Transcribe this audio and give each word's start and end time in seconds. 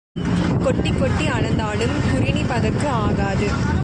கொட்டிக் 0.63 0.99
கொட்டி 0.99 1.25
அளந்தாலும் 1.27 1.95
குறுணி 2.11 2.43
பதக்கு 2.43 2.87
ஆகாது. 2.87 3.79